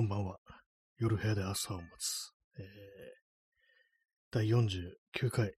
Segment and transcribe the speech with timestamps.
[0.00, 0.38] こんばんは。
[0.96, 2.32] 夜部屋で朝を待つ。
[2.58, 2.64] えー、
[4.30, 5.52] 第49回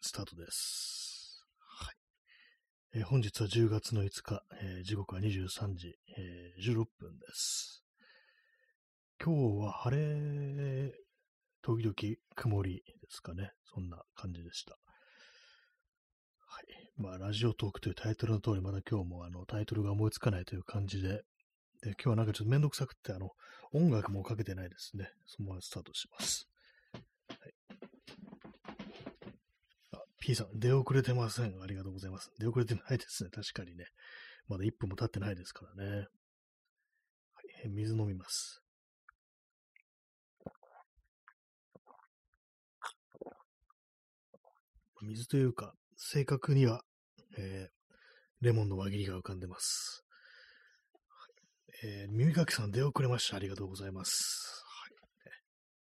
[0.00, 1.44] スタートです。
[1.58, 1.94] はい。
[2.94, 7.82] えー、本日は10月の5日、えー、時刻は23時、えー、16分です。
[9.20, 10.92] 今日は晴れ、
[11.62, 13.50] 時々曇りですかね。
[13.64, 14.78] そんな感じでした。
[16.46, 16.66] はい。
[16.96, 21.24] まあ、ラジオトークというタイトルの通り、まだ今日もあのタイトルが思いつかないという感じで、
[21.82, 23.30] で、今日はなんかちょっとめんどくさくって、あの、
[23.72, 25.10] 音楽もかけてないですね。
[25.26, 26.48] そのままスタートします。
[27.28, 27.54] はい。
[29.92, 31.62] あ、P さん、出遅れてません。
[31.62, 32.32] ありがとうございます。
[32.38, 33.30] 出遅れてないですね。
[33.30, 33.86] 確かにね。
[34.48, 35.98] まだ1分も経ってないですからね。
[35.98, 36.06] は
[37.64, 38.62] い、水飲みます。
[45.02, 46.82] 水というか、正確には、
[47.36, 50.04] えー、レモンの輪切りが浮かんでます。
[51.84, 53.36] えー、耳かきさん出遅れました。
[53.36, 54.64] ありがとうございます。
[54.66, 55.30] はい。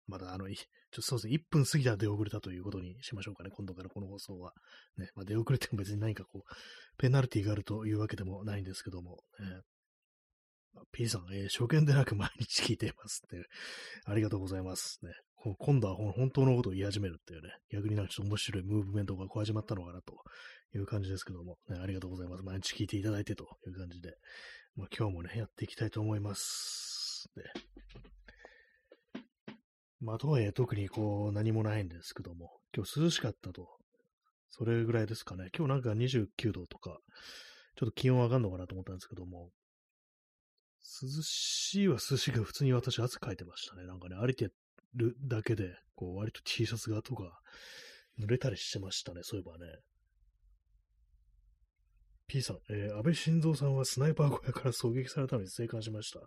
[0.09, 0.57] まだあの、ちょっ
[0.91, 4.53] とそうですね、1分過ぎたら出遅れたということにしましょうかね、今度からこの放送は。
[4.97, 6.55] ね、まあ、出遅れても別に何かこう、
[6.99, 9.61] ペナルティがあるというわけでもないんですけども、えー
[10.93, 13.49] P さん、えー、初見でなく毎日聞いていますって、
[14.05, 15.01] ありがとうございます。
[15.03, 15.11] ね、
[15.59, 20.15] 今度は本当のことを言い始めるっていうね、逆になんかちょっと面白いムーブメントがこう始まったのかなと
[20.75, 22.45] いう感じですけども、ね、ありがとうございます。
[22.45, 24.15] 毎日聞いていただいてという感じで、
[24.79, 27.29] まあ、今日もね、やっていきたいと思います。
[27.35, 27.43] で
[30.01, 33.67] まあ、とはいえ特にこう何もないんですけども、今日涼しかったと。
[34.51, 35.49] それぐらいですかね。
[35.57, 37.01] 今日なんか29度とか、
[37.75, 39.51] ちょっと気温上がるのかなと思ったんですけども、
[41.03, 43.85] 涼しいは涼しいが普通に私汗かいてましたね。
[43.85, 44.51] なんかね、歩いて
[44.95, 47.41] るだけで、こう割と T シャツがとか
[48.21, 49.23] 濡れたりしてましたね。
[49.25, 49.67] そういえばね。
[52.29, 56.21] P さん、えー、安倍晋三さんはスナイパー小屋から狙撃されたのに生還しました。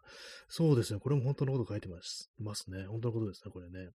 [0.50, 1.00] そうですね。
[1.00, 2.86] これも本当のこと書いてますますね。
[2.88, 3.52] 本当のことですね。
[3.52, 3.92] これね。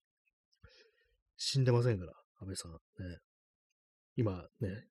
[1.36, 2.72] 死んでませんから、安倍さん。
[2.72, 2.78] ね。
[4.14, 4.86] 今ね、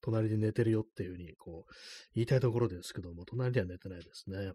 [0.00, 1.72] 隣で寝てるよっていうふうに、こう、
[2.14, 4.52] 言いたいところですけども、隣では寝てないですね。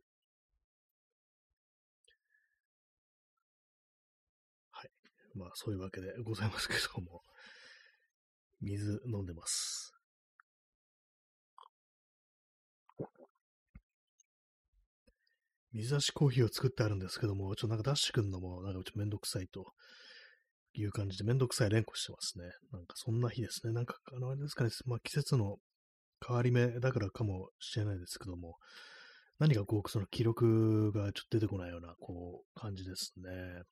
[4.71, 4.89] はい。
[5.35, 7.21] まあ、そういうわけでございますけども、
[8.61, 9.98] 水飲んでます。
[15.73, 19.73] 水出しコーヒーを作ってあるんですけども、ちょっとなんか出してくんのも、なんかちょっとめんどくさいと
[20.73, 22.45] いう感じで、めんどくさい連呼してますね。
[22.71, 23.73] なんかそんな日ですね。
[23.73, 25.57] なんか、あの、あれですかね、まあ季節の
[26.25, 28.55] 変わり目だからかもしれないですけども、
[29.37, 33.63] 何かこう、その記録がちょっと出てこないような、こう、感じですね。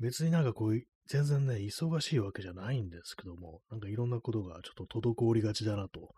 [0.00, 6.14] 別になんかこう、全然ね、忙しいわけじゃないんですけども、なんかいろんなことがちょっと滞りがちだなと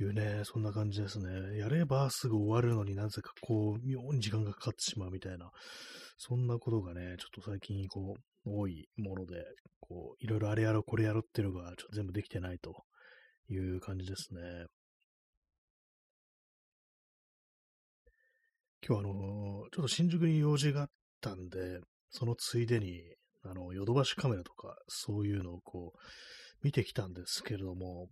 [0.00, 1.58] いうね、そんな感じですね。
[1.58, 5.50] やればすぐ終わるのになぜかこう、妙に時間がかかってしまうみたいな、
[6.16, 9.44] そんなことがね、ちょっと最近こう、多いもので、
[9.80, 12.84] こう、いろいろあれやろ、これやろっていうのが、ちょっと全部できてないと
[13.48, 14.40] いう感じですね。
[18.86, 20.88] 今日あの、ちょっと新宿に用事があっ
[21.20, 21.78] たんで、
[22.10, 23.00] そのついでに、
[23.44, 25.98] あの、ヨドバシカメラとか、そういうのをこう、
[26.62, 28.08] 見てきたんですけれども、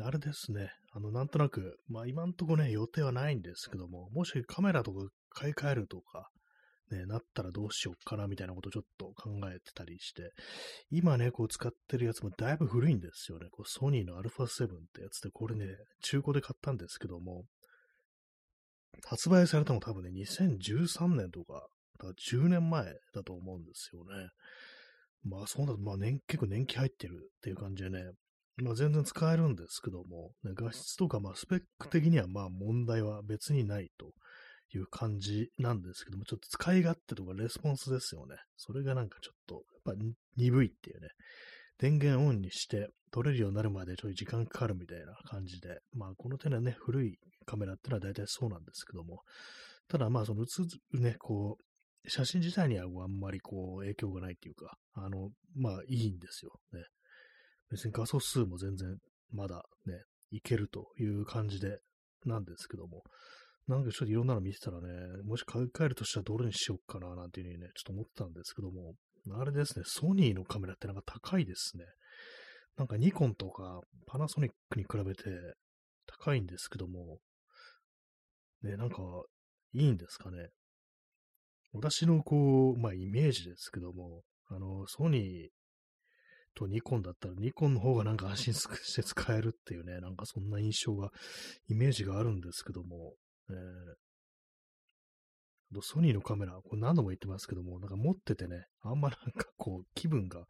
[0.00, 0.70] あれですね。
[0.92, 6.30] あの、なんとなく、まあ今んとこね、予定はないんですけども、もしカメラとか買い替えるとか、
[6.90, 10.30] ね、なったらどうしようかなみたいなことをちょっと考えてたりして、
[10.90, 13.48] 今ね、こう使ってるやつもだいぶ古いんですよね。
[13.50, 15.66] こうソニーの α7 ってやつで、これね、
[16.02, 17.44] 中古で買ったんですけども、
[19.06, 21.66] 発売されたの多分ね、2013年とか、
[21.98, 22.84] だから10年前
[23.14, 24.28] だと思うんですよね。
[25.24, 28.02] まあそうだと、まあ年、結構年季入ってるっていう感じでね、
[28.56, 34.12] まあ、全然使えるんですけども、ね、画質とか、まあ、スペック的にはまあ問題は別にないと
[34.76, 38.36] いう感じなんですけども、ちょっと使い勝手とかレスポンスですよね。
[38.56, 39.54] それがなんかちょっと、
[39.86, 40.04] やっぱ
[40.36, 41.08] 鈍いっていうね。
[41.78, 49.22] 電源オンにして撮れるようになるまでちょい時間かかるみたいな感じで、まあこの手のね、古いカメラってのは大体そうなんですけども、
[49.88, 50.46] ただまあその映
[50.92, 56.84] るね、こう、写真自体にはあんまりこう影響がないっていうか、あの、まあいいんですよね。
[57.70, 58.96] 別に画素数も全然
[59.32, 59.94] まだね、
[60.30, 61.78] いけるという感じで、
[62.26, 63.02] なんですけども、
[63.66, 64.88] なんかちょっといろんなの見てたらね、
[65.24, 68.94] もし買い替えるとしたらどれにしようかななんていうふうにね、ちょっと思ってたんですけども、
[69.40, 71.84] あれですね、ソニーのカメラってなんか高いですね。
[72.76, 75.22] なんかニコンとかパナソニックに比べて
[76.06, 77.18] 高いんですけども、
[78.62, 78.96] ね、なんか
[79.72, 80.48] いいんですかね。
[81.72, 85.48] 私のこう、まあイメージですけども、あの、ソニー
[86.54, 91.10] とニコンだったらニコンの方がなんか安心 して使えるっていうね、なんかそんな印象が、
[91.68, 93.14] イメージがあるんですけども、
[93.50, 93.94] えー、
[95.82, 100.46] ソニーのカメラ、これ何度も言ってますけども、なんか持っててね、あんまなんかこう、気分が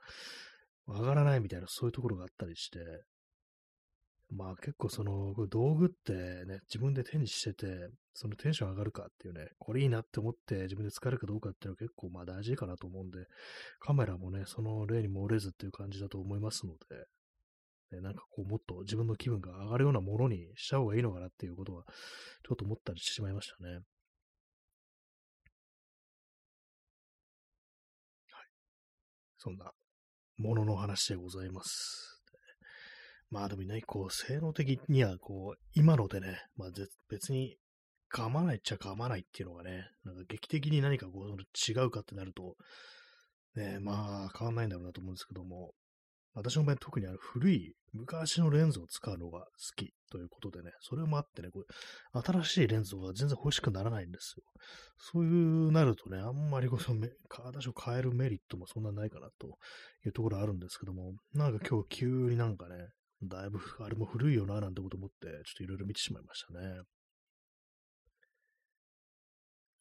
[0.87, 2.79] 上がらないみたいな、そういうところがあったりして、
[4.31, 6.13] まあ結構その道具って
[6.47, 13.27] ね、自分で手にしてて、そのテンション上がるかっていうね、これいいなって思って自分で使えるかどうかっていうのは結構まあ大事かなと思うんで、
[13.81, 23.75] カメラもね、その例に漏れずっていう感じだと思いますので、ね、なんかこうもっと自分の気分が上がるようなものにした方がいいのかなっていうことは、ちょっと思ったりしてしまいましたね。
[23.75, 23.83] はい。
[29.39, 29.73] そんな
[30.39, 32.14] ものの話でございます。
[33.35, 36.69] まあでもね、こう、性能的には、こう、今のでね、まあ
[37.11, 37.57] 別に
[38.15, 42.55] 噛まないっちゃ噛まないっていうのがね、なんか劇的に何かこう、違うかってなると、
[43.57, 45.73] ね、まあ変わんないんだろうなと思うんですけども、
[46.35, 49.47] 私の場合特にあの古い昔のレンズを使うのが好
[49.77, 54.45] きということでね、それもあってね、これ新しいレンズが全然欲しくならないんですよ。
[54.97, 56.93] そういうなるとね、あんまりこそ
[57.43, 59.59] 私を変えるメリットもそんなないかなと
[60.07, 62.77] いうところあるんですけども、なんか今日急になんかね、
[63.29, 66.83] だいぶ、あれも古いよな、なんてこと思って、ちょっといろいろ見てしまいましたね。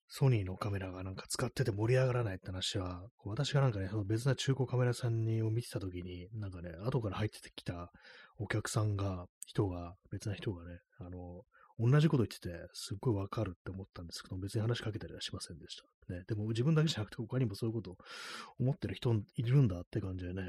[0.08, 7.92] ソニーのカメラがなんか使ってて盛り上がらないって話は、私がなんかね、その別な中古カメラ屋さんにを見てたときに、なんかね、後から入ってきた
[8.38, 11.42] お客さんが、人が、別な人がね、あの、
[11.80, 16.14] 同じこと言ってて、すっごいわかるって思ったんですけど、別に話しかけたりはしませんでした。
[16.14, 17.98] ね、でも自分だけじゃなくて他にもそういうこと
[18.60, 20.44] 思ってる人いるんだって感じでね、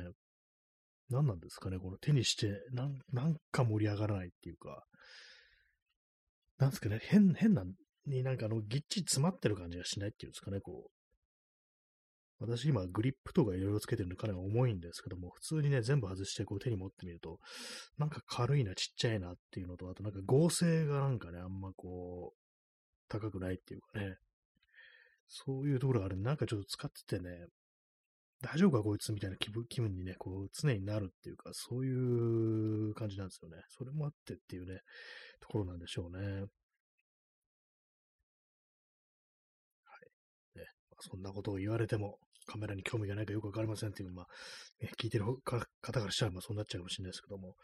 [1.10, 4.84] 何なんですかね、この手にして、なん、なんか盛り上がらないっていうか、
[6.58, 7.64] なんですかね、変、変な、
[8.06, 10.90] になんかあの、ぎっちり詰まってる感じがしないっていうんですかね、こう。
[12.40, 17.38] 私今グリップとかいろいろつけてるのかなり重いんですけども、普通にね、全部外してこう手に持ってみると、
[17.96, 22.38] なんか軽いな、ちっちゃいなっていうのと、あとなんか合成がなんかね、あんまこう、
[23.08, 24.16] 高くないっていうかね、
[25.28, 27.30] そういうところがあるなんかちょっと使っててね、
[28.44, 33.56] 大丈夫かこいつみたいな気分気分にね、こう常になるっていうか、そういう感じなんですよね。
[33.70, 34.80] それもあってっていうね、
[35.40, 36.26] ところなんでしょうね。
[36.26, 36.44] はい。
[40.58, 44.26] ねまあ、そんなことを言われても、カメラに興味がないかよくわかりませんっていう、まあ、
[45.00, 45.58] 聞いてる方
[46.00, 47.54] からしたら、まあそうなっちゃうかもしれないですけども、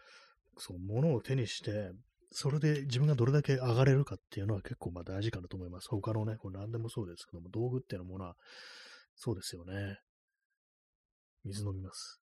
[0.57, 1.91] そう、物を手にして、
[2.33, 5.89] それで自分がどれだけ上がれるかっていうのは結構まあ大事かなと思います。
[5.91, 8.37] 他のね、これ何でもそうですけども、道具っていうものは、
[9.17, 9.99] そうですよね。
[11.45, 12.21] 水飲みます。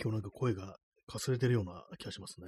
[0.00, 2.46] 今日なんか声がかすれてるような気がしますね。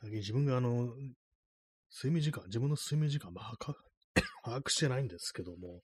[0.00, 0.94] 最近自分があの、
[1.92, 3.56] 睡眠時間、自分の睡眠時間、まあ、
[4.44, 5.82] 把握 してないんですけども、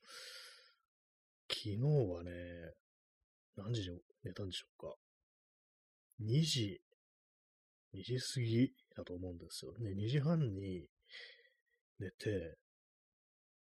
[1.51, 2.33] 昨日はね、
[3.57, 4.95] 何時に寝たんでしょうか。
[6.21, 6.81] 2時、
[7.95, 9.73] 2時過ぎだと思うんですよ。
[9.79, 10.89] ね、2時半に
[11.99, 12.57] 寝て、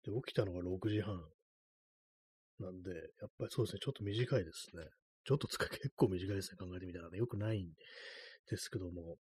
[0.04, 1.20] で、起きたのが6時半。
[2.58, 4.84] なんで、やっぱりそうですね、ちょっと短いですね。
[5.24, 7.18] ちょっと使い 結構短いですね、考えてみたらね。
[7.18, 7.72] よくないん
[8.48, 9.18] ですけども。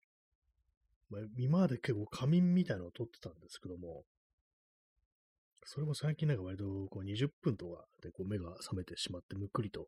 [1.08, 4.04] まあ、今まで結構仮眠みたいなのを撮ってたんですけども、
[5.64, 9.86] それも最近なんか割とこう20分とかでこう目が覚めてしまってむっくりと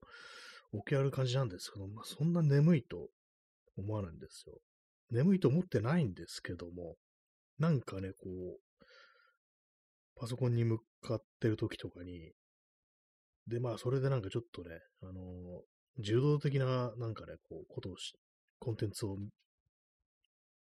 [0.72, 3.08] 起き上がる感じなんですけど、まあ、そんな眠いと
[3.76, 4.60] 思わないんですよ。
[5.10, 6.96] 眠いと思ってないんですけども、
[7.58, 8.84] なんかね、こう、
[10.16, 12.32] パソコンに向かってる時とかに、
[13.46, 18.14] で、まあ、それでなんかちょっとね、あのー、柔道的な、なんかね、こう、ことをし、
[18.58, 19.16] コンテンツを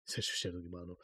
[0.04, 0.96] 摂取してる時も、あの、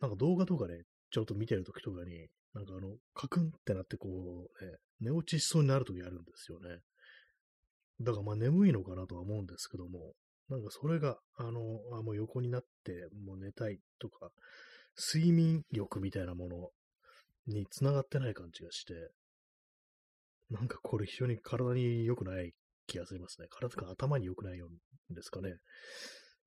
[0.00, 6.78] なんか動画とかね、ちょっと見てる時とかに、なんかあの、カクンってなってこう、ね、寝落ちしそうになる時あるんですよね。
[8.00, 10.12] だからまあ眠いのかなとは思うんですけども、
[10.48, 14.30] なんかそれが、あの、あもう横になって、もう寝たいとか、
[15.12, 16.70] 睡眠欲みたいなもの
[17.46, 19.10] に繋がってない感じがして、
[20.50, 22.52] なんかこれ非常に体に良くない
[22.86, 23.48] 気がしますね。
[23.50, 24.60] 体とか頭に良くないん
[25.14, 25.56] ですかね。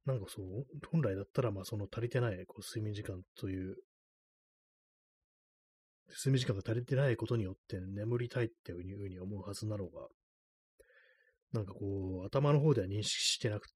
[0.05, 3.75] なんかそう、本来だったら、まあその足りてないこう睡眠時間という、
[6.07, 10.07] 睡眠時間が足りてないことによって眠りたいっていうふうに思うはずなのが、
[11.53, 13.73] なんかこう、頭の方では認識してなくて、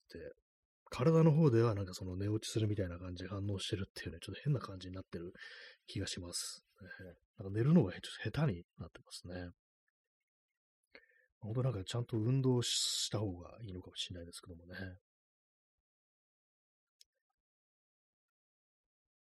[0.89, 5.34] 体の方ではなんかその寝落ちするみたいな感じで反応してるっていうね、ちょっと変な感じになってる
[5.88, 6.63] 気がします。
[7.39, 9.50] なんか寝るのがちょっと下手になってますね。
[11.39, 14.75] 本当なんかちゃんと運動した方がいいのかもしれないですけどもね。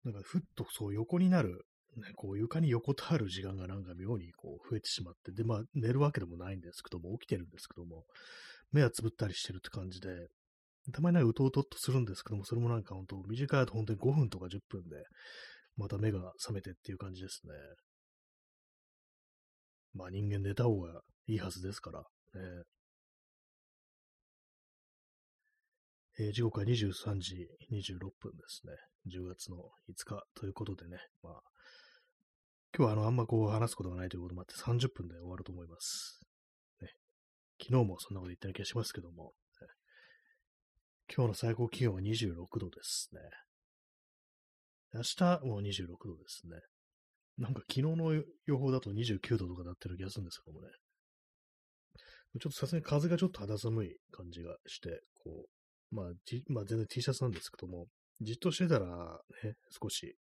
[0.06, 1.66] なんかふっとそう横になる
[1.98, 8.06] ね、こう床に横たわる時間がなんか妙にこう増えてしまって、で、まあ寝るわけでもないんですけども、起きてるんですけども、
[8.72, 10.28] 目はつぶったりしてるって感じで、
[10.94, 15.04] たまになんかうとうとっとするんですけども、それもなんか本当、短いと本当に5分とか10分で、
[15.76, 17.54] また目が覚めてっていう感じですね。
[19.94, 22.06] まあ人間寝た方がいいはずですから、ね。
[26.20, 28.74] えー、時刻は23時26分ですね。
[29.08, 31.34] 10月の5日ということでね、まあ、
[32.76, 36.22] 今日はあの、あんまこう話すことがないということもあって30分で終わると思います。
[36.82, 36.90] ね、
[37.62, 39.34] 昨日もそんなこと言ったような気がしますけども、
[41.14, 43.22] 今日の最高気温は26度ですね。
[44.94, 46.58] 明日も26度ですね。
[47.38, 50.68] なんか昨日の予報だと29度とかなってる気がするんですけどもね。
[52.40, 55.46] ちょっとさすがに風がちょっと肌寒い感じがして、こ
[55.92, 56.06] う、まあ、
[56.50, 57.88] まあ、全然 T シャツなんですけども、
[58.22, 58.88] じっとしてたら
[59.44, 60.16] ね、少し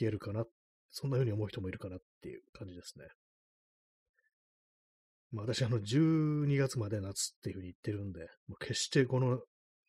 [0.00, 0.44] 冷えるかな、
[0.90, 3.06] そんな風に思う人もいるかなっていう感じですね。
[5.32, 9.40] まあ私、あの、12月まで夏っていう風に言ってるんで、もう決してこの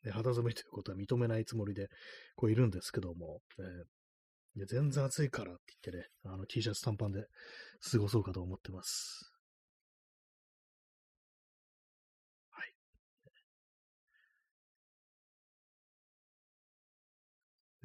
[0.04, 1.90] ね、肌寒いということは認めないつもりで、
[2.36, 7.26] こういるんですけども、えー、全然暑いからって言ってね、あの T シャツ短パンで
[7.92, 9.32] 過ごそうかと思ってます。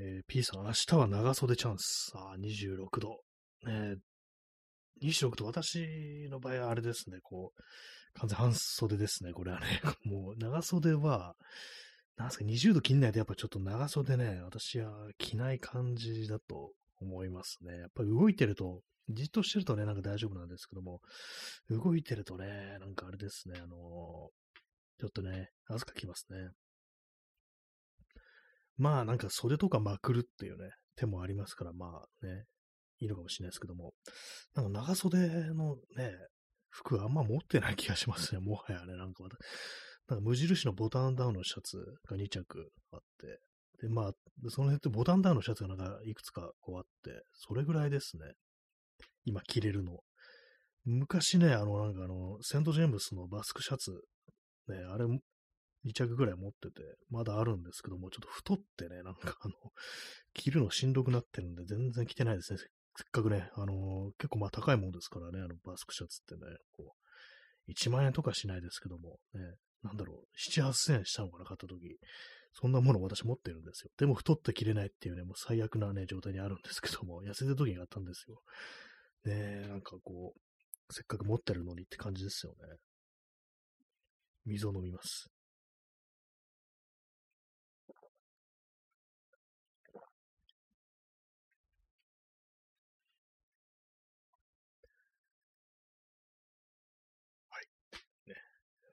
[0.04, 2.11] えー、P さん、明日は長袖チャンス。
[2.16, 3.21] あ、26度。
[3.64, 3.94] ね、
[5.00, 7.62] 26度、私の場合はあれですね、こう、
[8.18, 9.80] 完全半袖ですね、これはね。
[10.04, 11.37] もう、長袖は、
[12.16, 17.78] なんすか、20度切んないとやっぱちょっと長袖ね、私は着ない感じだと思いますね。
[17.78, 21.00] やっぱり動いてると、じっとしてるとね、なんか大丈夫なんですけども、
[21.71, 26.50] 動いてるとね、なんかあれですね、あのー、ちょっとね、汗かきますね。
[28.82, 32.46] まあなんか袖とかまくるっていうね、手もありますから、まあね、
[32.98, 33.92] いいのかもしれないですけども、
[34.56, 36.10] なんか長袖のね、
[36.68, 39.22] 服あんま持ってない気がしますね、 もはやね、なんか
[40.08, 41.76] なんか無印のボタンダウンのシャツ
[42.08, 43.38] が2着あって、
[43.86, 44.12] で、まあ、
[44.48, 48.32] その辺ってボタンダウンのシャツがなんかいくつかこうあって、それぐらいですね。
[49.24, 50.00] 今着れるの。
[50.84, 53.92] 昔ね、あの、なんかあの、セント・ジェームスのバスクシャツ、
[54.66, 55.06] ね、あれ
[55.84, 59.54] 2着ぐらい持ってて、まだあるんですけども、ちょっと太ってね、なんかあの、
[60.34, 62.58] 着るのしんどくなってるんで、全然着てないですね。
[62.58, 66.94] せっかくね、あの結構まあ高いもんですからね、あのバスクシャツってね、こ
[67.68, 69.40] う、1万円とかしないですけども、ね、
[69.82, 71.98] なんだろう、7、8000円したのかな、買った時。
[72.54, 73.90] そんなもの私持ってるんですよ。
[73.96, 78.42] でも太って着れないっていうね、もう最悪なね、状態にあるんですけども、痩せてた時があったんですよ。
[79.24, 82.76] ねえ、なんかこう、せっかく持ってるのにって感じですよね。
[84.44, 85.30] 水を飲みます。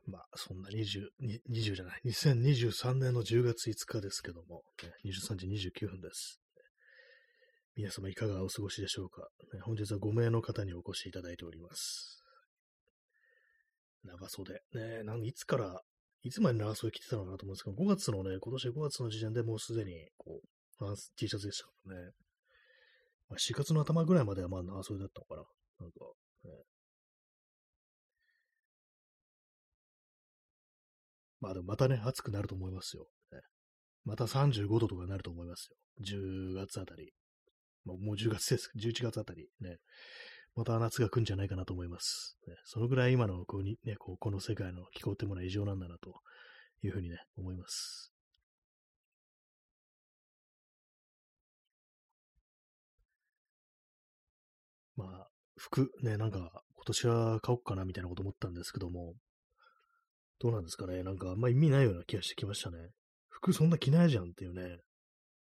[0.09, 1.07] まあ、そんな20、
[1.49, 6.39] 20じゃない、2023年の10月5日ですけども、ね、23時29分です。
[7.75, 12.21] 皆様いかがお過ごしでしょうか、ね、本日は5名の方にお越しいただいております。
[14.03, 14.61] 長袖。
[14.73, 15.81] ね、なんいつから、
[16.23, 22.11] いつまで長袖着てたのかなと思うんですけど、5月のね、今年5月の時点でもうすでに、こう、T シャツでしたからね。
[23.29, 25.43] まあ、4月の頭ぐらいまではまあ長袖だったのかな。
[25.81, 25.99] なんか、
[26.45, 26.51] ね、
[31.41, 33.07] まあでもまたね、暑くなると思いますよ。
[33.31, 33.39] ね、
[34.05, 35.77] また35度とかになると思いますよ。
[36.01, 37.11] 10月あたり。
[37.85, 38.71] もう10月です。
[38.77, 39.77] 11月あたりね。
[40.55, 42.37] また夏が来るんじゃないかなと思います。
[42.47, 46.13] ね、そのぐらい今のこうに、ね、こうこの世界の気候ってものは異常なんだなと
[46.83, 48.11] いうふうにね、思います。
[54.95, 59.13] まあ、服ね、なんか今年は買おうかなみたいなこと思ったんですけども、
[60.39, 62.77] どうなんですかねなんかあんま意味ないような気がしてきましたね。
[63.29, 64.79] 服そんな着ないじゃんっていうね。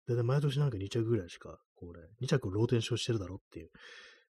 [0.08, 3.70] だいたい毎年なんか2着ぐらいしか、こうね、2着ローテンションしてるだろっていう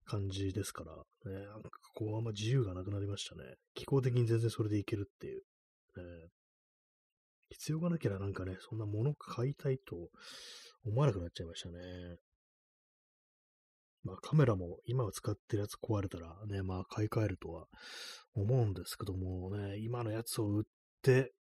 [0.05, 0.93] 感じですから、
[1.31, 3.43] ね、なんかこうあんま自由がなくなりましたね。
[3.75, 5.43] 気候的に全然それでいけるっていう。
[5.97, 6.03] ね、
[7.51, 10.09] 必要がなければなんかね、そんなもの買いたいと
[10.85, 11.79] 思わなくなっちゃいましたね。
[14.05, 17.67] まあカメラも今使ってるやつ壊れたらね、まあ買い替えるとは
[18.35, 20.63] 思うんですけどもね、今のやつを売っ
[21.03, 21.33] て、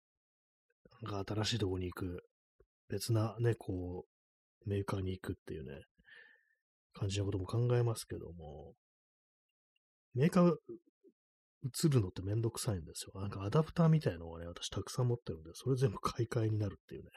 [1.03, 2.25] なんか新しいとこに行く、
[2.89, 4.05] 別なね、こ
[4.67, 5.83] う、メーカーに行くっていうね、
[6.95, 8.73] 感じのことも考えますけども、
[10.15, 10.55] メーカー
[11.65, 13.21] 映るのってめんどくさいんですよ。
[13.21, 17.11] なんかアダプターみたいのをね、私たくさん持ってるんで、それ全部買い替えになるっていうね、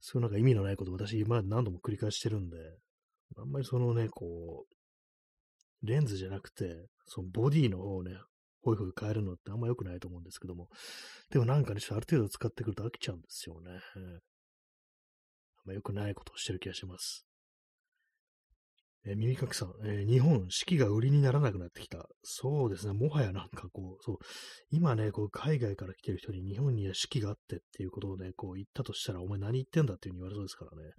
[0.00, 2.56] そういうなんか意味のないことを私今何度も繰り返してるんで、
[3.36, 8.12] あんまりそのね、こう、レンズじゃなくて、そのボディの方をね、
[8.62, 10.68] ほいほい変えるのってあんま良くないと思うんですけども、
[11.30, 13.70] でもなんかね、ちょっとある程度使ってくると飽きちゃうんですよね。
[13.70, 17.26] あんま良くないことをしてる気がします。
[19.04, 22.06] えー、耳かきさん、えー、日本、四季が売りにならなくなってきた。
[22.22, 24.16] そうですね、もはやなんかこう、そう、
[24.70, 30.92] 今ね、こう、海外から来てる人に日本には四季があってっていうことをね、こう言ったとしたら、お前何言ってんだっていうふうに言われそうですからね。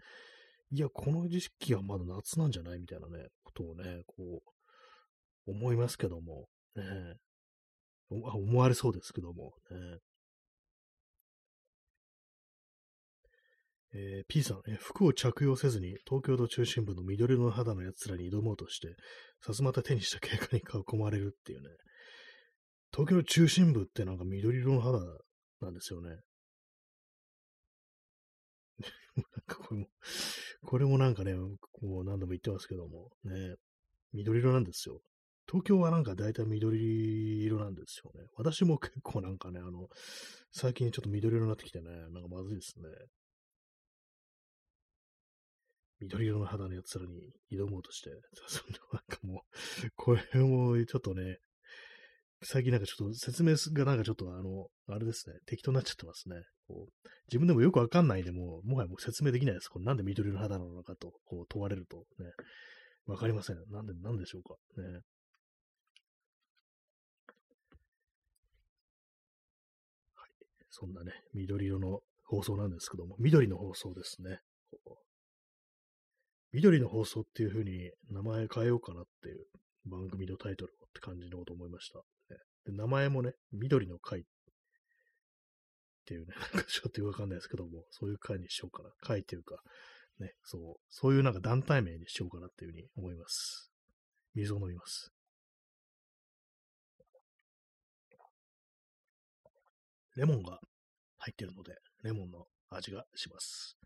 [0.75, 2.80] いや、この時期はまだ夏なんじゃない？
[2.80, 4.42] みたいなね、ことをね、こ
[5.46, 6.84] う、思いますけども、ね、
[8.25, 10.00] あ思われそうですけども、ね、
[13.94, 18.96] えー、P さん、え、服を着用せずに東京都中心部の緑の肌の奴らに挑もうとして、
[19.46, 21.68] さすまた手にした警官に囲まれるっていうね。
[22.92, 24.98] 東京の中心部ってなんか緑色の肌
[25.62, 26.10] なんですよね。
[29.15, 29.88] なんかこれも、
[30.65, 31.34] これもなんかね、
[31.72, 33.55] こう何度も言ってますけども、ね、
[34.13, 35.01] 緑色なんですよ。
[35.48, 38.27] 東京はなんか大体緑色なんですよね。
[38.38, 39.88] 私も結構なんかね、あの、
[40.51, 42.86] 最近ちょっと緑色になってきてね、なんかまずいですね。
[46.00, 48.12] 緑色の肌のやつらに挑もうとして、
[48.48, 49.43] そなんかも
[49.86, 51.39] う、これもちょっとね、
[52.44, 56.36] 最近なんかちょっと説明がなんかちょっとあの、あれですね、適当になっちゃってますね。
[56.68, 59.70] こう自分でもよくわかんないでも、もはやもう説明できないです。
[59.70, 62.32] これなんで緑の肌なのかとこう問われるとね、
[63.06, 63.58] わかりません。
[63.70, 64.56] なんで、なんでしょうか。
[64.82, 65.00] ね。
[70.16, 70.30] はい。
[70.70, 74.40] そんなね、緑色の放送なんですけども、緑の放送ですね。
[76.54, 79.46] 緑の放送っていう風に名前変えようかなっていう
[79.86, 82.00] 番組のタイトルをって感じのこと思いました。
[82.66, 84.24] で名前もね、緑の会っ
[86.06, 88.92] ていうね、 なんかちょっとよくわかんないですけども、そういう会にしようかな。
[89.00, 89.62] 会っていうか、
[90.20, 93.72] ね、そう、そういうなんか団体名にしようかなっていう風に思います。
[94.34, 95.12] 水を飲みます。
[100.16, 100.60] レモンが
[101.18, 103.78] 入ってるので、レモンの味がします。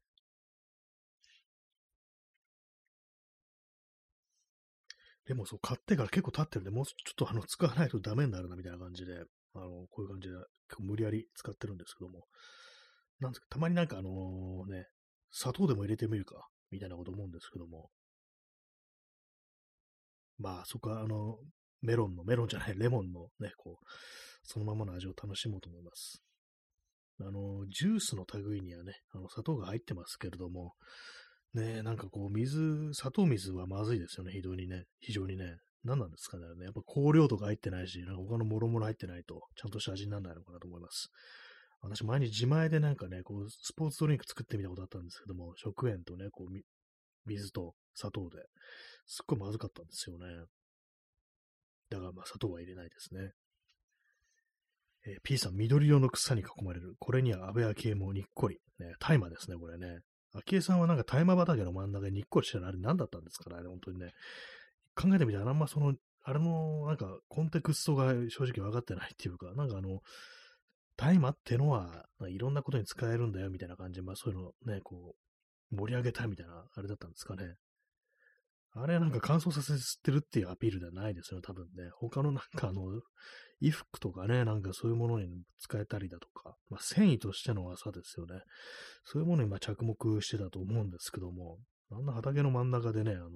[5.28, 9.24] でもそう、買ってから結構経ってるんで、もうちょっとあの、使わないとダメになるなみたいな感じで、
[9.56, 10.36] あの、こういう感じで、
[10.70, 12.26] 結構無理やり使ってるんですけども、
[13.20, 14.88] なんですか、たまになんかあのね、
[15.32, 17.90] 砂糖でも入れてみるか、みたいなこと思うんですけども、
[20.40, 21.38] まあ、そこはあの、
[21.82, 23.86] メロンの、メロンじゃない、レモンのね、こう、
[24.44, 26.24] そのままの味を楽しもうと思います。
[27.20, 30.74] あの、ジュースの類にはね、あの、砂糖が入ってますけれども、
[31.58, 34.86] ねなんかこう、水、砂糖水はまずいですよね、非常にね。
[35.00, 35.58] 非常にね。
[35.84, 36.44] 何なんですかね。
[36.64, 41.10] やっぱ香料とか入ってないし、なんか他のもろもろ入ってないと、ちゃんとした味にならないのかなと思います。
[41.82, 46.54] 私、前に自前でなんかね、こう、スポーツドリンク作ってみたことあったんですけども、食塩とね、こう、
[47.26, 48.38] 水と砂糖で、
[49.06, 50.26] すっごいまずかったんですよね。
[51.90, 53.32] だからまあ、砂糖は入れないですね。
[55.06, 56.96] えー、P さん、緑色の草に囲まれる。
[57.00, 58.60] これには安倍昭恵もにっこり。
[58.80, 60.00] ね、大麻ですね、これね。
[60.38, 64.14] 昭恵さんはなんか大麻畑の真ん中ににっこりしてるあれ何だったんですかね、あれ本当にね。
[64.96, 70.02] 考えてみたらあんまその、あれのなんかコンテクストが正直分かってないっていうか、なんかあの、
[70.98, 75.16] 大麻ってのは、いろんなことに使えるんだよみたいな感じで、まあそういうのね、こ
[75.72, 77.56] う、盛り上げたいみたいな、あれだったんですかね。
[78.74, 79.74] あれなんか乾燥させ
[80.04, 81.90] てるっていうアピールではないですよね、多分ね。
[81.94, 82.84] 他のなんかあの、
[83.60, 85.28] 衣服とかね、なんかそういうものに
[85.60, 88.42] 使えたりだとか、まあ、繊維としての技ですよね。
[89.04, 91.58] そういうものにま着目してたと思うんですけども、
[91.92, 93.30] あんな畑の真ん中でね、あの、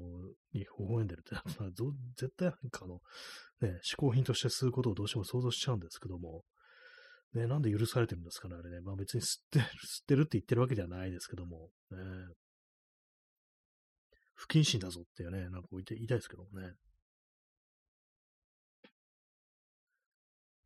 [0.53, 1.35] に微笑んでるって、
[2.17, 3.01] 絶対なんかあの、
[3.61, 6.43] ね、嗜好品として吸うことをどうしても想像しちゃうんですけども、
[7.33, 8.81] ね、なんで許されてるんですかね、あれね。
[8.81, 11.97] まあ別に吸ってる、 吸ってるって言ってるわけじゃないですけども、ね、
[14.35, 16.73] 不謹慎だぞってね、なんか言いたいですけどもね。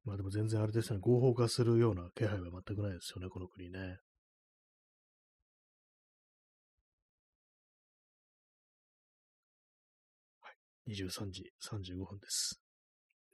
[0.05, 3.97] まあでも全然あれですね、合法化するような気配は全くないですよね、この国ね。
[10.41, 10.51] は
[10.87, 12.61] い、23時35分です。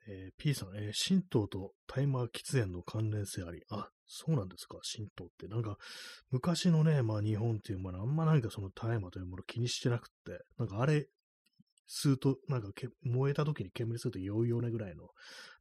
[0.07, 3.61] えー、P さん、えー、神道とタイマー喫煙の関連性あり。
[3.69, 5.47] あ、そうなんですか、神道って。
[5.47, 5.77] なんか、
[6.31, 11.07] 昔のね、まあ日本っていうものあんまなんかその大麻というもの気にしてなくって、なんかあれ、
[11.91, 15.09] 吸うと、なんかけ燃えた時に煙すると酔うよねぐらいの、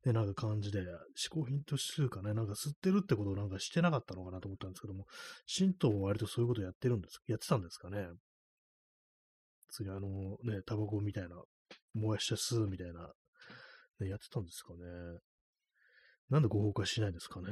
[0.04, 0.80] ね、なんか感じで、
[1.18, 5.06] 嗜好品としてかね、なんか吸ってるってことをなんかしてなかったのかなと思ったんですけども、
[5.52, 8.06] 神道も割とそういうことやってるんです、やってたんですかね。
[9.70, 11.42] 次あのね、タバコみたいな、
[11.94, 13.12] 燃やして吸うみたいな、
[14.00, 14.78] ね、やってたんですかね。
[16.30, 17.48] なんで合法化しないですかね。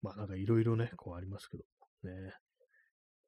[0.00, 1.64] まあなんかいろいろね、こうありますけど
[2.10, 2.32] ね。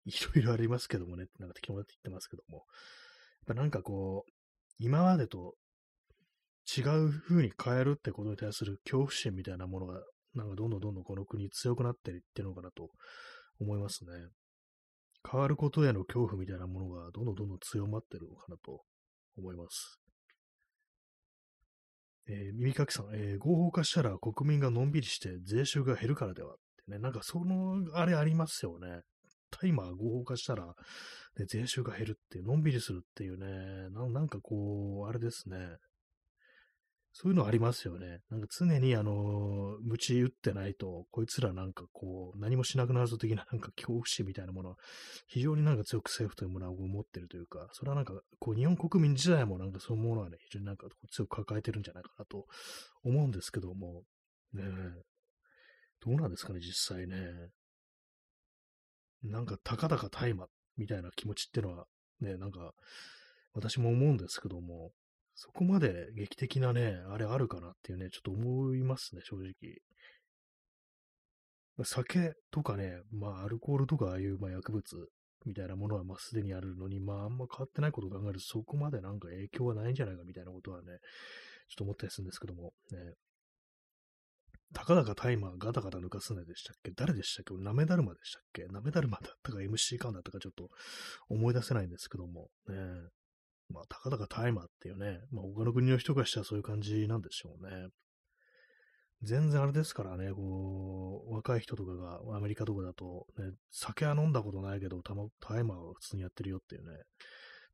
[0.07, 2.59] いろいろありますけどもね、なんか適当なって言ってますけども。
[2.59, 2.65] やっ
[3.47, 4.31] ぱなんかこう、
[4.79, 5.55] 今までと
[6.77, 10.01] 違う風に変えるってことに対する恐怖心みたいなものが、
[10.35, 12.91] なんかどんどんどんどんこの国強くなっていってるのかなと
[13.61, 14.11] 思いますね。
[15.29, 18.83] 変わることへの恐怖みたいなものがどんどんどんどん強まってるのかなと
[19.37, 20.01] 思います。
[22.29, 29.03] えー、耳かきさん、えー、合法化したら国民がのんびりして税収が減るからではってね、なんかその、あれありますよね。
[29.51, 30.67] タイマー合法化したら、
[31.39, 35.57] ね、税収が減るっていう、のんびりするっていうね、なんかこう、あれですね。
[37.19, 38.21] そういうのありますよね。
[38.29, 44.77] なんか常にあの、鞭打ってないと、こいつらなんかこう、何もしなくなるぞ的ななんか恐怖心みたいなものは、
[45.27, 52.45] 非常になんか強く政府というものは持ってるというか、それはなんか、こう、日本国民自体もなんかそういうものはね、非常になんか強く抱えてるんじゃないかなと
[53.03, 54.03] 思うんですけども、
[54.53, 54.65] ね
[56.05, 57.17] どうなんですかね、実際ね。
[59.23, 61.87] なんか、たかだか大麻みたいな気持ちってのは、
[62.21, 62.73] ね、なんか、
[63.55, 64.93] 私も思うんですけども、
[65.35, 69.83] そこまで劇的なね、あれあるかなっていうね、ちょっと思いますね、正直。
[71.85, 75.09] 酒とかね、まあ、アルコールとかああいう、まあ、薬物
[75.45, 80.85] みたいなものは、まあ、すでにあるのに、まあ、あんま変わってないことを考えると、そこまでなんか影響はないんじゃないかみたいなことはね、
[81.69, 83.15] ちょっと思ったりするんですけども、ね。
[84.75, 86.91] たかだかタイマーガタガタ抜かすねでしたっけ？
[86.95, 87.63] 誰でしたっけ？
[87.63, 88.67] なめだるまでしたっけ？
[88.67, 90.69] なめだるまだったか MC 感だったかちょっと
[91.29, 92.75] 思い出せないんですけども、ね。
[93.69, 97.89] まあ、たかだか大麻っていうね、まあ、他の国の人がしたらそういう感じなんでしょうね。
[99.23, 106.97] 全然あれですからね、こう、若い人とかがアメリカとかだと、ね、酒は飲んだことないけど、たま、大麻は普通にやってるよっていうね。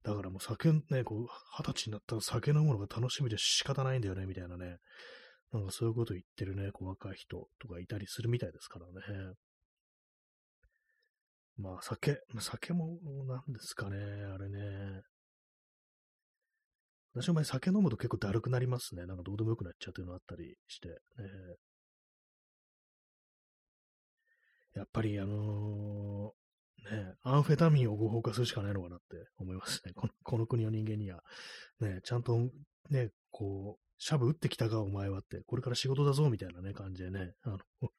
[0.03, 1.27] だからもう酒ね、こう、
[1.59, 4.79] 二十歳になったら酒飲むのが楽しみで仕方ないんだよね、みたいなね。
[5.53, 9.35] なんかそういうこと言ってるね、こう若い人とかいたりするみたいですからね。
[11.59, 15.03] まあ酒、酒もなんですかね、あれね。
[17.15, 19.05] 私お前酒飲むと結構だるくなりますね。
[19.05, 20.89] なんかどうでもよくなっちゃうというのあったりして。
[21.19, 29.05] えー、やっぱりあのー、ね、アンフェタミンを合法化するしかないのかなって
[29.39, 29.93] 思いますね。
[29.95, 31.23] このこの国の人間には。
[31.81, 32.39] ね、ちゃんと
[32.89, 37.59] ね、こう、シャブ打ってきたか、お前はって、これから仕事だぞ、みたいなね、感じでね、あの、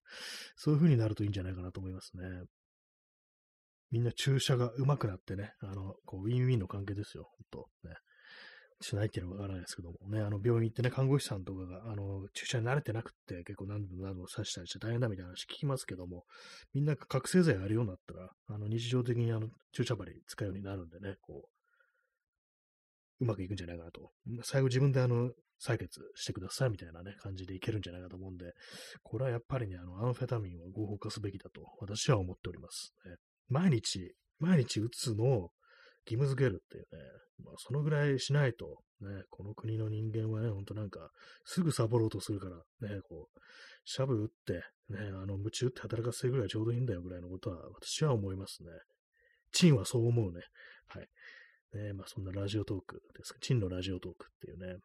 [0.57, 2.43] そういう風になるといいんじゃないかなと思いますね。
[3.89, 7.69] みんな注射が上手くなってね、あの、こう、ウィンウィンの関係ですよ、ほんと。
[7.83, 7.95] ね。
[8.81, 16.25] しないっていうのはわからないですけどもね、あの病院行ってね、看護師さんとかが、あの、注射に慣れてなくって結構何度も何度も刺したりして大変だみたいな話聞きますけども、
[16.73, 21.47] みんな覚醒剤やるようになったら、あの、日常的にあの、注射針使うようになるんでね、こ
[23.21, 24.11] う、うまくいくんじゃないかなと。
[24.43, 25.31] 最後自分であの、
[25.65, 28.53] 採血してくださいみたいなね、感じでいけるんじゃないかと思うんで、
[29.03, 32.93] これはやっぱりね、あの、アンフェタミンは合法化すべきだと私は思っております。
[33.05, 33.15] ね、
[33.49, 35.51] 毎日、毎日打つのを
[36.05, 37.01] 義務付けるっていうね、
[37.43, 41.09] まあ、そのぐらいしないと、ね、この国の人間はね、ほんとなんか、
[41.45, 43.39] すぐサボろうとするから、ね、こう、
[43.85, 44.53] シャブ打って、
[44.89, 48.69] ね、あの、夢中って働かせるぐらいちょうどいいんだよぐらいのことは、私は思いますね。
[49.51, 50.41] チンはそう思うね。
[50.87, 51.07] はい。
[51.77, 53.39] ね、まあ、そんなラジオトークですか。
[53.41, 54.77] チンのラジオトークっていうね。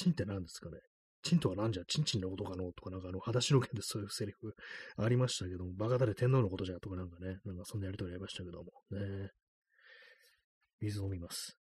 [0.00, 0.78] チンって何ですかね？
[1.22, 2.72] チンとは何じゃ、チンチンのことかの？
[2.72, 4.54] とか、なんかあの、裸足の件でそういうセリフ
[4.96, 6.80] ありましたけども、バカだれ天皇のことじゃ？
[6.80, 9.30] とかなんかね、なんかそんなやりとりありましたけども、ね。
[10.80, 11.58] 水飲みます。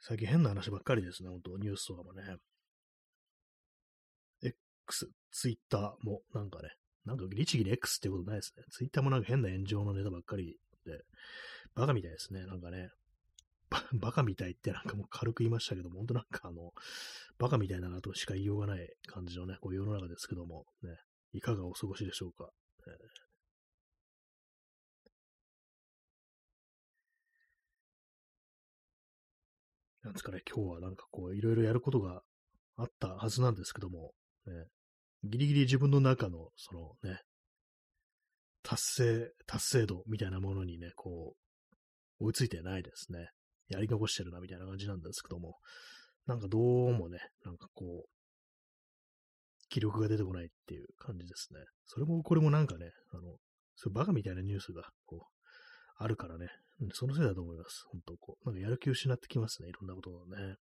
[0.00, 2.24] 最近変な話ばっかりですね、本当ニュースとかもね。
[4.42, 6.70] X、Twitter もなんかね、
[7.04, 8.64] なんか律儀に X ってことないですね。
[8.72, 10.98] Twitter もなんか変な炎上のネタばっかりで、
[11.74, 12.90] バカみたいですね、なんかね。
[13.92, 16.72] バカみたいってなんかもう軽く言いましたけども、本当なんかあの、
[17.38, 20.90] バカみたいだなとしか言いようがない感じのね、こう世の中ですけども、ね、
[21.32, 22.50] いかがお過ごしでしょうか。
[22.86, 23.30] えー
[30.02, 32.22] なんですかね、今日はなんかこう、いろいろやることが
[32.76, 34.12] あったはずなんですけども、
[34.46, 34.52] ね、
[35.24, 37.20] ギリギリ自分の中の、そのね、
[38.62, 41.39] 達成、達成度みたいなものにね、こう、
[42.20, 43.28] 追いついてないですね。
[43.68, 45.56] やり残してるな、みたいな感じなんですけども、
[46.26, 48.08] なんかどうもね、なんかこう、
[49.68, 51.60] 気力が出てこないっていう感じですね。
[51.86, 53.36] それも、これもなんかね、あの、
[53.76, 55.40] そうバカみたいなニュースが、こう、
[55.96, 56.48] あるからね、
[56.92, 57.84] そのせいだと思います。
[57.92, 60.56] 本当こう、なんかやる気失ってきますね、いろんなことをね。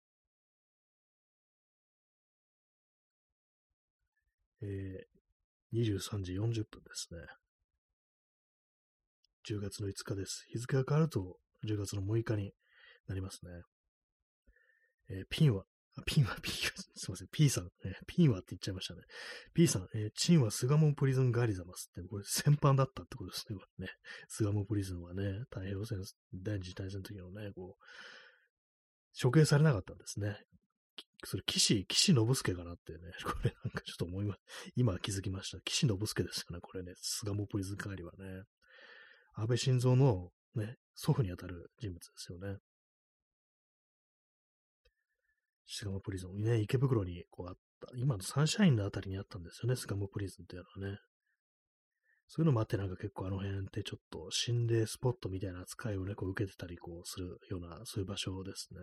[4.62, 7.20] えー、23時40分ですね。
[9.48, 10.44] 10月の5日です。
[10.48, 11.36] 日付が変わると
[11.66, 12.52] 10月の6日に
[13.08, 13.50] なりますね。
[15.08, 15.64] えー、ピンは
[15.98, 16.58] あピンは、ピンは、
[16.94, 19.02] すいません、P さん、えー、ピンはって言っちゃいましたね。
[19.54, 23.92] P さん、えー、チンはスガモンプリズンガリザマスって、これ 戦犯だったってことですね、これね。
[24.28, 26.02] スガモンプリズンはね、太平洋戦、
[26.34, 30.38] 第二次大戦の時のね、こう、処刑されなかったんですね。
[31.24, 34.40] それ、岸、岸信介かなってね、 これなんかちょっと思います。
[34.74, 35.60] 今気づきました。
[35.62, 38.42] 岸信介ですよね、これね、スガモプリズンガリはね。
[39.38, 42.58] 安倍晋三のね、祖父にあたる人物ですよね。
[45.66, 46.42] スガモプリズン。
[46.42, 47.88] ね、池袋にこうあった。
[47.96, 50.98] 今のサンシャインのあたりにあったんですよね、スガモプリズンっていうのはね。
[52.28, 58.80] そういうのもあって、なんか結構あの辺ってちょっと心霊スポットみたいな扱いをね、こう受けてたりこうするような、そういう場所ですね。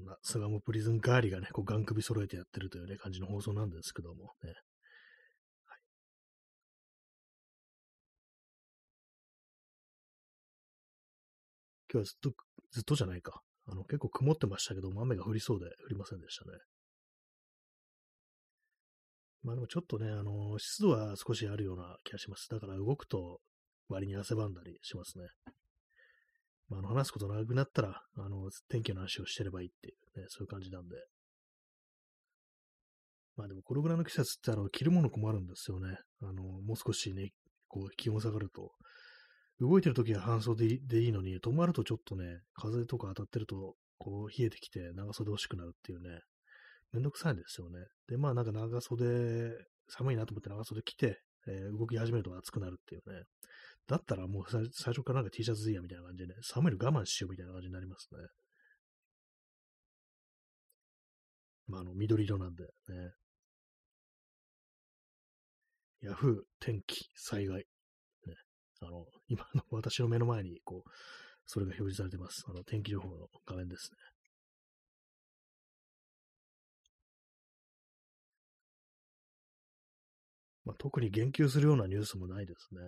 [0.00, 4.52] んなスガモプリズンガーリがね、こうガン首揃えてやってるというね、感じの放送なんですけどもね。
[5.66, 5.80] はい
[11.92, 12.32] 今日はずっと、
[12.72, 13.42] ずっとじゃないか。
[13.66, 16.58] あの、結構曇ってましたけども、雨が降りそうで降りませんでしたね。
[19.42, 22.48] まあでもちょっとね、あの、湿度は少しあるような気がします。
[22.50, 23.40] だから動くと
[23.88, 25.24] 割に汗ばんだりしますね。
[26.70, 30.96] まあ、あの話すことなくなったら、あの、天気の話をしてればいいっていうね、そういう感じなんで。
[33.36, 35.98] まあでもこれぐらいの季節ってあの、着るもの困るんですよね。
[36.22, 37.30] あの、もう少しね、
[37.68, 38.72] こう気温下がると、
[39.60, 46.20] 動いてるときは半袖でいいのに、止まるとちょっとね、風とか当たってると、こう冷えてきて長袖欲しくなるっていうね、
[46.92, 47.78] めんどくさいんですよね。
[48.08, 49.52] で、まあなんか長袖、
[49.88, 53.24] 寒いなと思って長袖着て、えー、動き始めると暑くなるっていうね。
[53.90, 58.20] だったらもう最初からなんか T シャツでいいやみたいな感じでね、寒いの我慢しようみたいな感じになりますね。
[61.66, 62.68] まああの、緑色なんでね。
[66.02, 67.66] ヤフー、天気、災害。
[68.26, 68.34] ね。
[68.80, 70.90] あの、今の 私の目の前に、こう、
[71.46, 72.44] それが表示されてます。
[72.46, 73.98] あの、天気情報の画面ですね。
[80.64, 82.80] まあ、特に言及するようなニュースもないですね。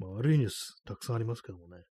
[0.00, 1.84] まあ、悪いニュースたくさんありますけどもね。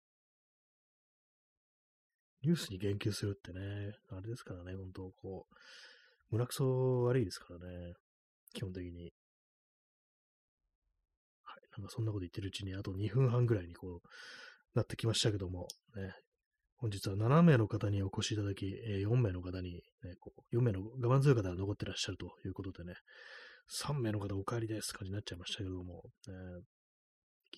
[2.41, 5.56] ニュースに言及するってね、あれですからね、本当こう、
[6.32, 7.93] 胸くそ悪いですからね、
[8.54, 9.12] 基本的に。
[11.43, 14.08] はい、なんかそんなこと言ってるうちに、あと2分半ぐらいにこう、
[14.74, 16.13] なってきましたけども、ね、
[16.78, 22.95] 本日は7名の方にお越しいただき、4名の方に、ね、こう4名の我慢強い方が残ってらっしゃるということでね、
[23.86, 26.63] 3名の方お帰りです感じになっちゃいましたけども、ね、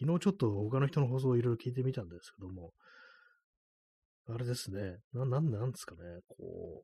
[0.01, 2.71] 昨日ちょっと他の人の放送をいろいろ聞いてみたんですけども、
[4.27, 6.83] あれですね、な、なんなんですかね、こ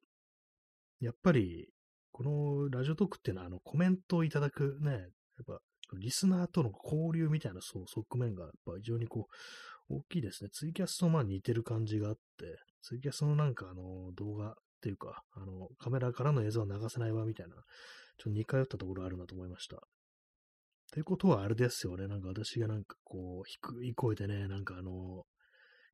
[1.01, 1.67] う、やっぱり、
[2.12, 5.01] このラジオトークっていうのは、あの、コメントをいただくね、やっ
[5.47, 5.60] ぱ、
[5.97, 9.27] リスナーとの交流みたいな、そう、側面が、やっぱ非常にこ
[9.89, 10.49] う、大きいですね。
[10.51, 12.21] ツイキャスとまあ似てる感じがあって、
[12.84, 17.63] ツイキャスのなんかあの、動画っていうか、あの、カメラからの映像は流せないわ、みたいな、ちょっ
[18.25, 19.82] と似通ったところあるなと思いました。
[20.88, 22.08] ってことはあれですよね。
[22.08, 25.26] なんか私がなんかこう、低い声でね、なんかあの、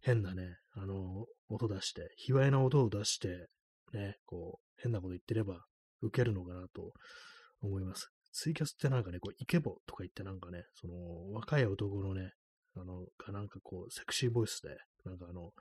[0.01, 3.47] 変なね、あの、音出して、卑猥な音を出して、
[3.93, 5.65] ね、こう、変なこと言ってれば、
[6.01, 6.93] 受けるのかなと
[7.61, 8.09] 思います。
[8.33, 12.31] ツイキャスってなんかね、こう、イケボとか言ってなんかね、その、若い男のね、
[12.75, 15.51] あの、がなんかこう、セクシーボイスで、なんかあの、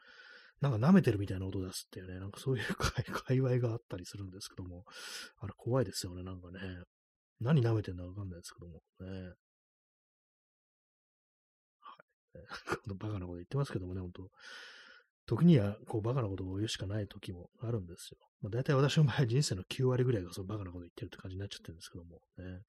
[0.60, 2.64] なんか舐めてるみたいな音出すっていうね、なんかそういう
[3.24, 4.84] 界隈があったりするんですけども、
[5.38, 6.60] あれ怖いですよね、なんかね。
[7.40, 9.34] 何舐めてんだかわかんないですけども、ね。
[11.80, 11.96] は
[12.34, 12.38] い。
[12.84, 14.30] このバカなこと言ってますけどもね、本当
[15.26, 18.18] 時には、こう、バカなことを言うしかない時もあるんですよ。
[18.40, 22.62] まあ、大体私の場合、人生の9割ぐらいがそのバカなこと言ってるって感じになっちゃってるんですけども、ね。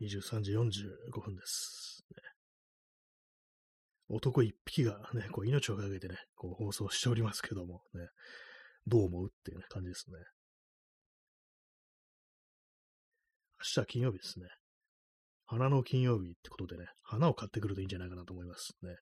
[0.00, 2.04] 23時45分です。
[2.14, 2.22] ね、
[4.08, 8.08] 男一匹がね、こう命をかけてね、こう放送しておりますけども、ね、
[8.88, 10.16] どう思うっていう、感じですね。
[13.60, 14.46] 明日は金曜日ですね。
[15.46, 18.96] 花の金曜日ってことでね、花を買ってくるといいんじゃないかなと思いますね。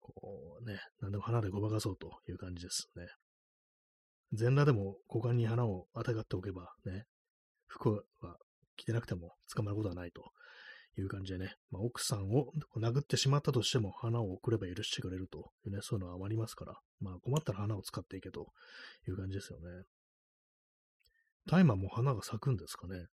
[0.00, 3.06] こうね、何でも花でごまかそうという感じですね。
[4.32, 7.04] 全裸でも股間に花をあたがっておけばね、
[7.66, 8.36] 服は
[8.76, 10.22] 着てなくても捕まることはないと
[11.00, 18.46] いう感じでね、まあ、奥さんを殴ってしまったとしても花を送れば許してくれるというね、そういうのはありますから、まあ困ったら花を使っていけと
[19.06, 19.84] いう感じですよね。
[21.48, 23.06] タイマーも花が咲くんですかね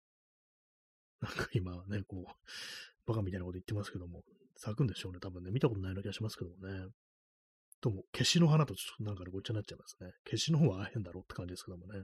[1.22, 2.32] なんか今ね、こう、
[3.06, 4.24] バカみたいなこと言ってますけども、
[4.58, 5.52] 咲くんでしょうね、多分ね。
[5.52, 6.88] 見たことないような気がしますけどもね。
[7.82, 10.12] とも、消しの花とちょっとなんかごっちゃになっちゃいますね。
[10.26, 12.04] 消しの方は変だろうって感じですけどもね。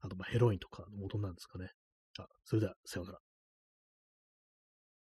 [0.00, 1.70] あと、まあ、ヘロインとかの元なんですかね。
[2.18, 3.27] あ、それでは、さようなら。